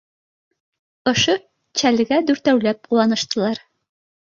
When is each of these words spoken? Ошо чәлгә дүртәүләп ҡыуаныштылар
Ошо 1.13 1.37
чәлгә 1.83 2.21
дүртәүләп 2.33 2.93
ҡыуаныштылар 2.93 3.67